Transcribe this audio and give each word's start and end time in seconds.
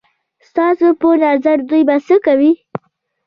ستاسو 0.47 0.87
په 0.99 1.09
نظر 1.23 1.57
دوی 1.69 1.81
به 1.87 1.95
څه 2.07 2.15
کوي؟ 2.25 2.51